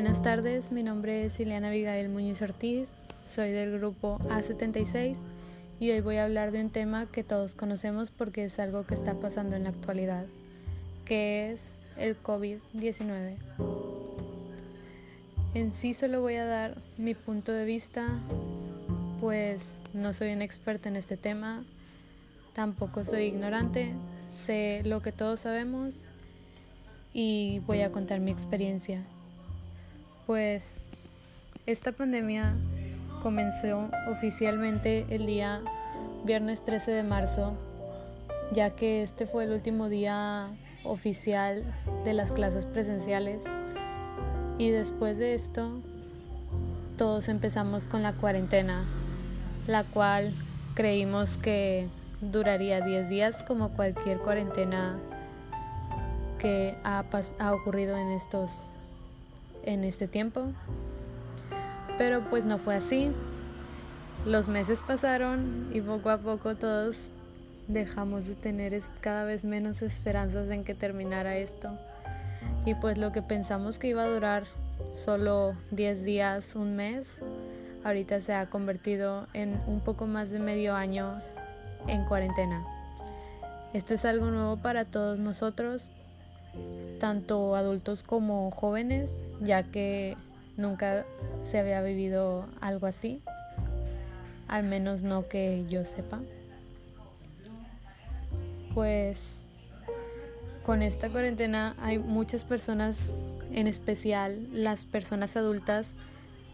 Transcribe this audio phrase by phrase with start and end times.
[0.00, 2.88] Buenas tardes, mi nombre es Ileana Abigail Muñoz Ortiz,
[3.26, 5.16] soy del grupo A76
[5.80, 8.94] y hoy voy a hablar de un tema que todos conocemos porque es algo que
[8.94, 10.26] está pasando en la actualidad,
[11.04, 13.34] que es el COVID-19.
[15.54, 18.06] En sí solo voy a dar mi punto de vista,
[19.20, 21.64] pues no soy una experta en este tema,
[22.52, 23.94] tampoco soy ignorante,
[24.46, 26.04] sé lo que todos sabemos
[27.12, 29.04] y voy a contar mi experiencia.
[30.28, 30.82] Pues
[31.64, 32.54] esta pandemia
[33.22, 35.62] comenzó oficialmente el día
[36.22, 37.54] viernes 13 de marzo,
[38.52, 40.50] ya que este fue el último día
[40.84, 41.64] oficial
[42.04, 43.44] de las clases presenciales.
[44.58, 45.70] Y después de esto
[46.98, 48.84] todos empezamos con la cuarentena,
[49.66, 50.34] la cual
[50.74, 51.88] creímos que
[52.20, 54.98] duraría 10 días como cualquier cuarentena
[56.38, 57.02] que ha,
[57.38, 58.78] ha ocurrido en estos
[59.68, 60.46] en este tiempo.
[61.98, 63.10] Pero pues no fue así.
[64.24, 67.10] Los meses pasaron y poco a poco todos
[67.68, 71.78] dejamos de tener cada vez menos esperanzas en que terminara esto.
[72.64, 74.44] Y pues lo que pensamos que iba a durar
[74.92, 77.18] solo 10 días, un mes,
[77.84, 81.20] ahorita se ha convertido en un poco más de medio año
[81.86, 82.64] en cuarentena.
[83.74, 85.90] Esto es algo nuevo para todos nosotros
[86.98, 90.16] tanto adultos como jóvenes, ya que
[90.56, 91.06] nunca
[91.42, 93.22] se había vivido algo así,
[94.48, 96.20] al menos no que yo sepa.
[98.74, 99.44] Pues
[100.64, 103.06] con esta cuarentena hay muchas personas,
[103.52, 105.94] en especial las personas adultas,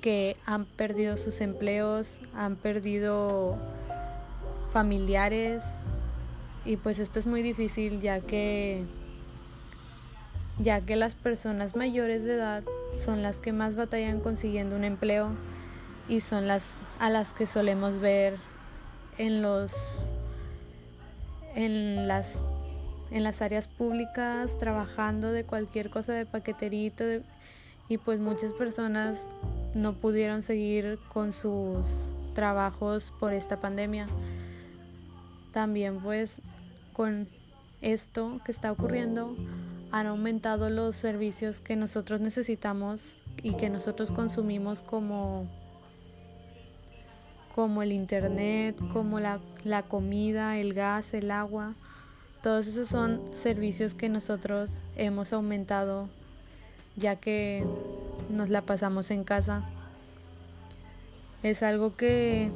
[0.00, 3.58] que han perdido sus empleos, han perdido
[4.72, 5.62] familiares
[6.64, 8.84] y pues esto es muy difícil ya que
[10.60, 15.30] ya que las personas mayores de edad son las que más batallan consiguiendo un empleo
[16.08, 18.36] y son las a las que solemos ver
[19.16, 19.74] en los
[21.54, 22.44] en las
[23.10, 27.04] en las áreas públicas trabajando de cualquier cosa de paqueterito
[27.88, 29.26] y pues muchas personas
[29.74, 34.06] no pudieron seguir con sus trabajos por esta pandemia.
[35.52, 36.40] También pues
[36.92, 37.26] con
[37.82, 39.34] esto que está ocurriendo
[39.92, 45.46] han aumentado los servicios que nosotros necesitamos y que nosotros consumimos como,
[47.54, 51.74] como el internet, como la, la comida, el gas, el agua.
[52.42, 56.08] Todos esos son servicios que nosotros hemos aumentado
[56.96, 57.64] ya que
[58.28, 59.64] nos la pasamos en casa.
[61.42, 62.50] Es algo que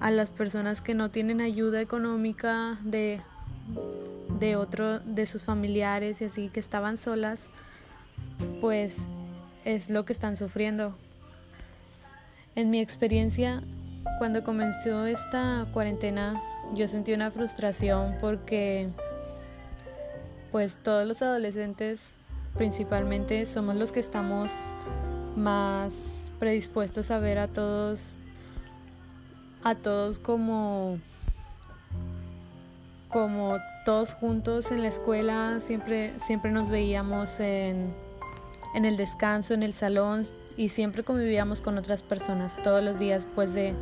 [0.00, 3.20] a las personas que no tienen ayuda económica de
[4.38, 7.50] de otro de sus familiares y así que estaban solas,
[8.60, 8.98] pues
[9.64, 10.94] es lo que están sufriendo.
[12.54, 13.62] En mi experiencia,
[14.18, 16.42] cuando comenzó esta cuarentena,
[16.74, 18.88] yo sentí una frustración porque
[20.50, 22.10] pues todos los adolescentes
[22.56, 24.50] principalmente somos los que estamos
[25.36, 28.14] más predispuestos a ver a todos
[29.62, 30.98] a todos como
[33.08, 37.94] como todos juntos en la escuela, siempre, siempre nos veíamos en,
[38.74, 40.24] en el descanso, en el salón
[40.56, 43.74] y siempre convivíamos con otras personas todos los días pues de,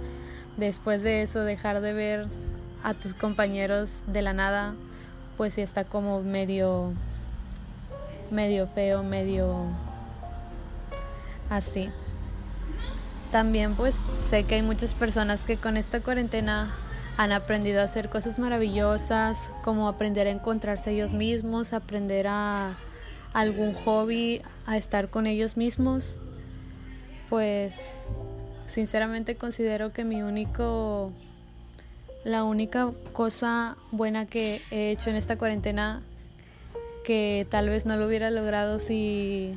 [0.57, 2.27] después de eso dejar de ver
[2.85, 4.75] a tus compañeros de la nada
[5.37, 6.93] pues sí está como medio
[8.31, 9.67] medio feo, medio
[11.51, 11.91] así.
[13.31, 13.99] También pues
[14.29, 16.75] sé que hay muchas personas que con esta cuarentena
[17.17, 22.77] han aprendido a hacer cosas maravillosas, como aprender a encontrarse ellos mismos, aprender a
[23.33, 26.19] algún hobby, a estar con ellos mismos.
[27.31, 27.95] Pues
[28.67, 31.13] sinceramente considero que mi único
[32.25, 36.03] la única cosa buena que he hecho en esta cuarentena
[37.05, 39.57] que tal vez no lo hubiera logrado si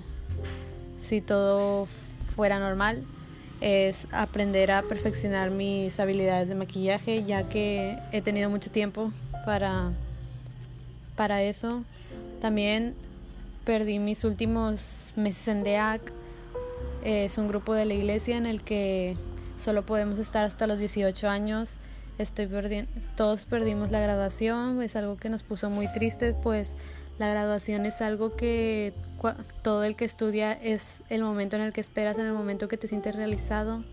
[1.00, 1.88] si todo
[2.25, 3.04] fuera normal
[3.62, 9.12] es aprender a perfeccionar mis habilidades de maquillaje, ya que he tenido mucho tiempo
[9.46, 9.92] para,
[11.16, 11.84] para eso.
[12.42, 12.96] También
[13.66, 16.14] perdí mis últimos meses en DEAC.
[17.04, 19.16] Es un grupo de la iglesia en el que
[19.58, 21.78] solo podemos estar hasta los 18 años.
[22.19, 26.75] Estoy perdiendo, todos perdimos la graduación, es algo que nos puso muy tristes, pues
[27.18, 28.94] la graduación es algo que
[29.62, 32.75] todo el que estudia es el momento en el que esperas, en el momento que
[32.75, 33.86] te sientes realizado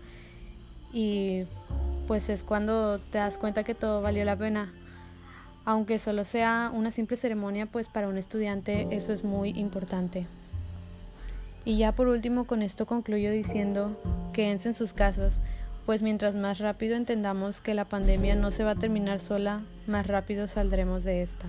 [0.91, 1.45] y
[2.05, 4.73] pues es cuando te das cuenta que todo valió la pena.
[5.63, 10.27] Aunque solo sea una simple ceremonia, pues para un estudiante eso es muy importante.
[11.63, 13.97] Y ya por último con esto concluyo diciendo,
[14.33, 15.39] quédense en sus casas,
[15.87, 20.05] pues mientras más rápido entendamos que la pandemia no se va a terminar sola, más
[20.05, 21.47] rápido saldremos de esta.